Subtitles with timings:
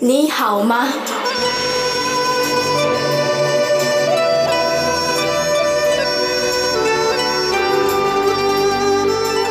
[0.00, 0.88] 你好吗？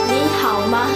[0.07, 0.87] 你好吗？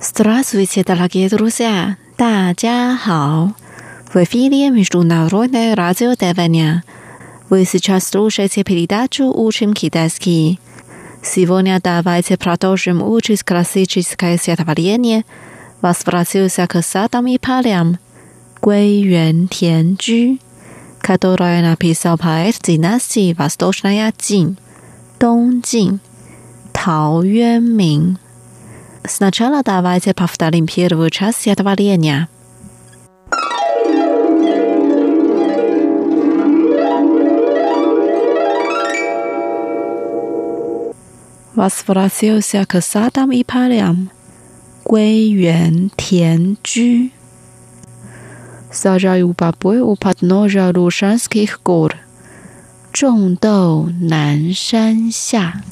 [0.00, 1.96] Здравствуйте, дорогие друзья！
[2.16, 3.54] 大家好！
[4.12, 6.82] В эфире Международное радио Тайваня.
[7.48, 10.58] Вы сейчас слушаете передачу «Учим китайский».
[11.22, 15.24] Сегодня давайте продолжим учить классическое стихотворение
[15.83, 17.99] «Возвратился к садам и полям»
[18.61, 19.97] Гуэй Юэн Тян
[20.99, 24.57] которое написал поэт династии Восточная Цин,
[25.19, 25.99] Дong Jin,
[26.71, 28.17] Тao Юэнмин.
[29.05, 32.29] Сначала давайте повторим первую часть стихотворения.
[41.55, 44.09] возвратился к садам и полям,
[44.84, 47.10] Гуэй Юэн Тян Чжу.
[48.72, 51.96] Сажаю бобы у подножия Лушанских гор,
[52.92, 55.62] 种豆南山下。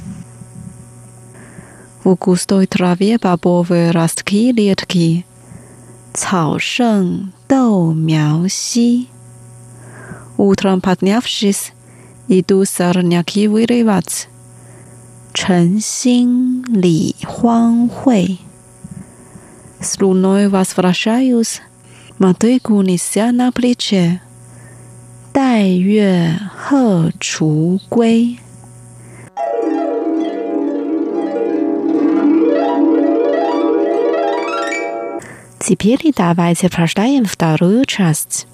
[2.05, 5.25] В густой траве бобовые ростки редки,
[6.13, 9.09] 草盛豆苗稀。
[10.37, 11.73] Утром поднявшись,
[12.29, 14.29] иду сорняки вырывать.
[15.33, 18.39] 晨兴理荒秽
[19.82, 21.62] с луной возвращаюсь,
[22.20, 24.22] мотыгу неся на плече.
[25.34, 28.40] Дай юэ хэ чу гуэй.
[35.60, 38.48] Теперь давайте прочитаем вторую часть.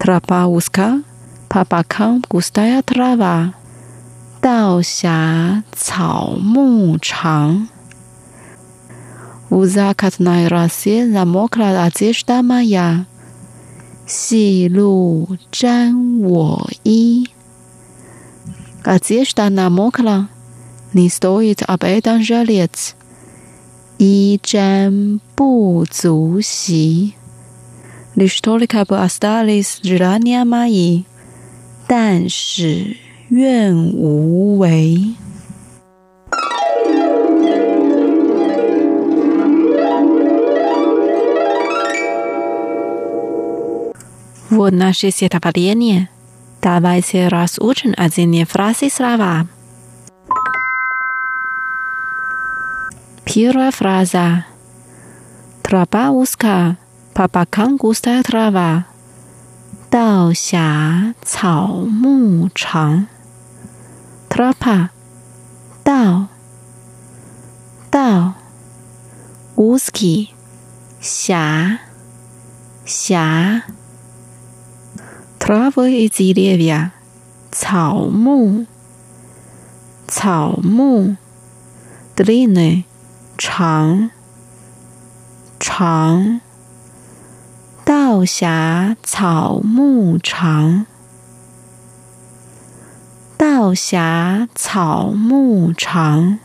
[0.00, 1.02] Тропа узка,
[1.48, 3.54] по бокам густая трава.
[4.43, 7.67] 道狭草木长。
[9.49, 13.05] 乌扎卡特奈拉西拉莫克拉阿杰什达玛亚，
[14.05, 17.27] 细露沾我衣。
[18.83, 20.29] 阿杰什达那莫克拉，
[20.91, 22.93] 你 стоит об этом жалеть，
[23.97, 27.15] 衣沾不足惜。
[28.15, 31.05] Лишь только бы остались желания мои。
[31.87, 32.97] 但使
[33.33, 35.15] 愿无为。
[44.49, 46.09] Вот наши стихотворения.
[46.61, 49.47] Давайте разучим один фразы слова.
[53.23, 54.45] Первая фраза.
[55.61, 56.77] Тропа узкая,
[57.13, 58.85] по бокам густая трава.
[59.89, 63.07] 道狭草木长
[64.34, 64.88] ，trapa
[65.84, 66.26] 道
[67.88, 68.34] 道
[69.54, 70.30] ，uski
[71.00, 71.78] 狭
[72.84, 73.62] 狭
[75.38, 76.90] ，trava is levia
[77.52, 78.66] 草木
[80.08, 81.14] 草木
[82.16, 82.82] ，dline
[83.38, 84.10] 长
[85.60, 86.40] 长。
[87.84, 90.86] 道狭草木长，
[93.43, 96.39] 道狭草木长。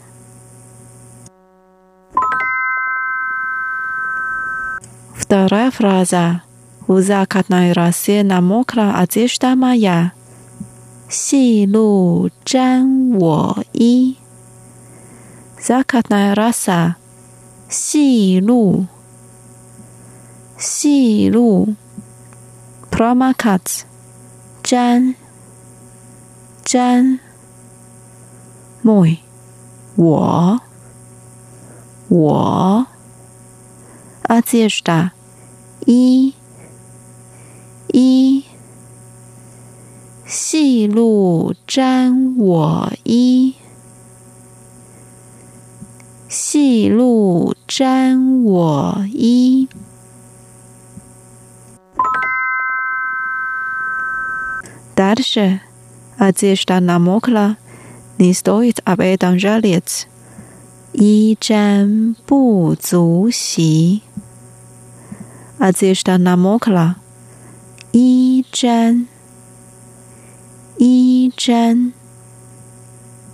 [5.14, 6.42] Вторая фраза.
[6.86, 10.12] У закатной росе намокла одежда моя.
[11.08, 14.16] 细露沾我衣。
[15.60, 16.96] Закатная роса.
[17.68, 18.86] 细露。
[20.56, 21.74] 细路
[22.90, 23.14] p r
[26.68, 27.20] a m a k a t 粘粘，
[28.82, 29.18] moi
[29.96, 30.60] 我
[32.08, 32.86] 我，
[34.24, 35.10] azista
[35.86, 36.34] 一
[37.88, 38.44] 一，
[40.26, 43.54] 细路沾我衣，
[46.28, 49.68] 细路沾我衣。
[54.96, 55.60] Дальше
[56.18, 57.56] одежда намокла,
[58.18, 60.08] не стоит об этом жалеть.
[60.92, 64.02] 衣沾不足惜。
[65.58, 66.96] Одежда намокла,
[67.92, 69.08] 衣沾
[70.78, 71.92] 衣沾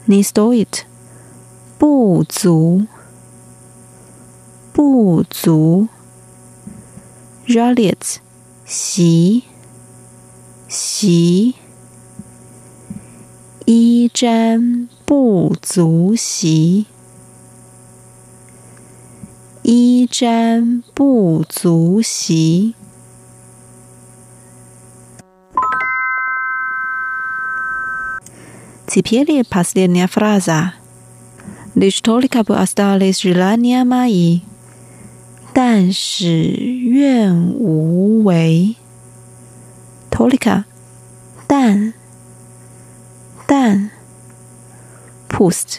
[0.06, 0.86] не стоит
[1.78, 2.86] 不足
[4.72, 5.88] 不足
[7.46, 8.22] жалеть
[8.64, 9.44] 惜。
[10.70, 11.56] 习
[13.66, 16.86] 衣沾不足惜，
[19.62, 22.74] 衣 衣沾不足惜。
[28.86, 30.74] Теперь последняя фраза.
[31.76, 34.40] Лишь только бы остались желания мои.
[35.52, 38.76] 但使愿无违。
[40.10, 40.64] Только
[41.46, 41.94] 但
[43.47, 43.91] 但
[45.29, 45.77] ，post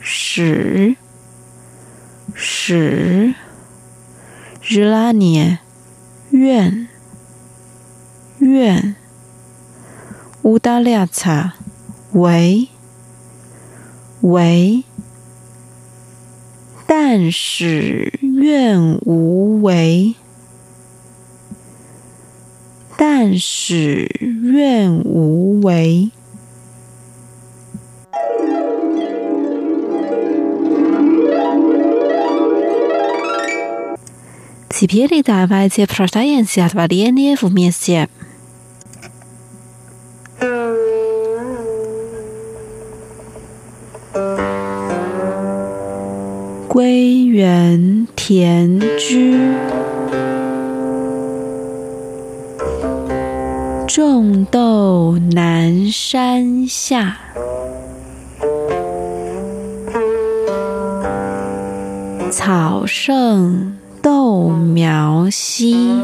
[0.00, 0.96] 使
[2.34, 3.34] 使
[4.60, 5.60] 日拉涅
[6.30, 6.88] 愿
[8.38, 8.96] 愿
[10.42, 11.06] 乌达利亚
[12.12, 12.68] 为
[14.22, 14.82] 为，
[16.86, 20.16] 但使愿无为，
[22.96, 26.10] 但使愿无为。
[34.73, 38.07] Теперь давайте прочитаем стихотворение вместе.
[46.67, 49.35] 归园田居，
[53.87, 57.17] 种豆南山下。
[62.31, 63.73] 草盛
[64.04, 66.02] 豆苗稀，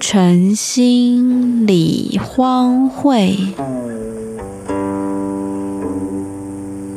[0.00, 3.36] 晨兴理荒秽。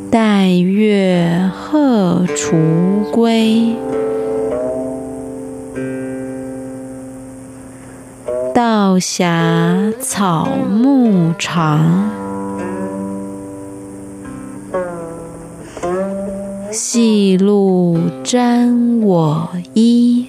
[0.10, 3.76] 待月荷锄归，
[8.52, 12.23] 道狭草木长。
[16.96, 20.28] 细露沾我衣，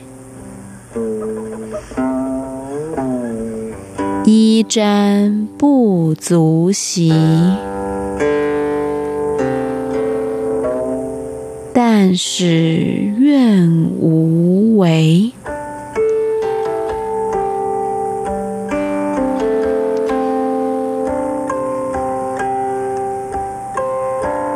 [4.25, 7.13] 衣沾不足惜。
[11.75, 12.47] 但使
[13.19, 13.71] 愿
[14.01, 15.33] 无违。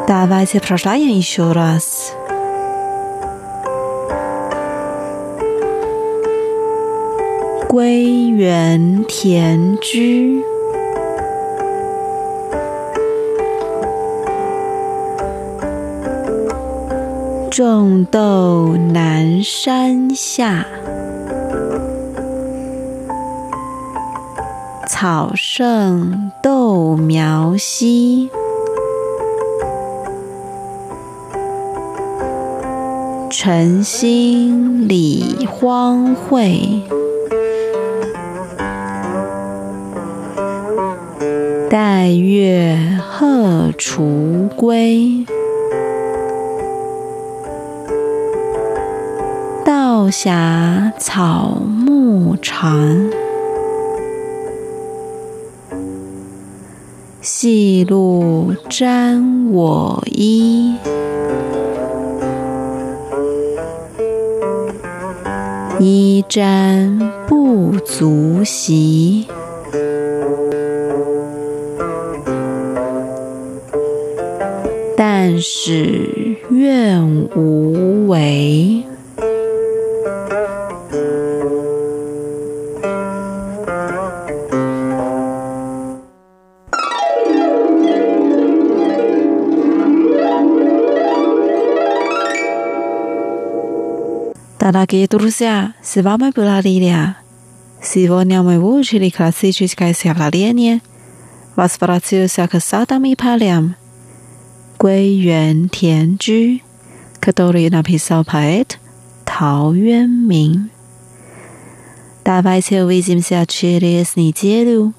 [0.07, 2.13] Давайте прочитаем еще раз.
[7.69, 10.43] 归园田居。
[17.49, 20.65] 种豆南山下，
[24.87, 28.29] 草盛豆苗稀。
[33.30, 36.80] 晨兴理荒秽，
[41.68, 45.26] 待月荷锄归。
[49.64, 53.10] 道狭草木长，
[57.20, 60.76] 细露沾我衣，
[65.80, 69.26] 衣沾不足惜。
[74.96, 78.87] 但使愿无违。
[94.68, 97.16] Tada ke turusia, siva me bula lilia.
[97.80, 100.82] Sivo nia me wu chili klasicis kai siya la lienie.
[101.56, 103.76] Vasparatio siya kasata mi paliam.
[104.78, 106.60] Gui yuan tian ju.
[107.24, 108.76] Kadori na pisao paet.
[109.24, 110.68] Tao yuan ming.
[112.22, 114.92] Da vai se uvizim siya chili es ni jielu.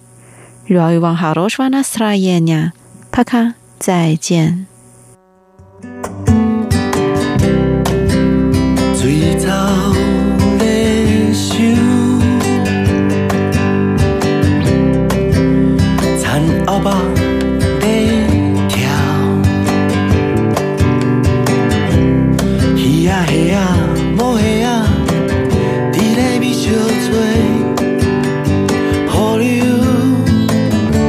[0.67, 2.73] Rua yuan haroshwa nastra yenia.
[3.11, 4.68] Paka, zai jian.